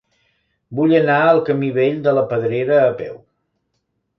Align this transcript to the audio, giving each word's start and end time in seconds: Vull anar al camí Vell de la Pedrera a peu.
Vull 0.77 0.95
anar 0.99 1.17
al 1.33 1.41
camí 1.49 1.69
Vell 1.77 1.99
de 2.09 2.15
la 2.19 2.25
Pedrera 2.33 2.81
a 2.87 2.91
peu. 3.03 3.21